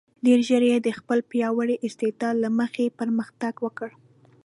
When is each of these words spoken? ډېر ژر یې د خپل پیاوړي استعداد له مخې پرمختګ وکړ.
ډېر 0.25 0.39
ژر 0.47 0.63
یې 0.71 0.77
د 0.81 0.89
خپل 0.99 1.19
پیاوړي 1.31 1.75
استعداد 1.85 2.35
له 2.43 2.49
مخې 2.59 2.95
پرمختګ 2.99 3.53
وکړ. 3.65 3.89